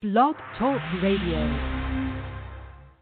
[0.00, 1.77] Blog Talk Radio.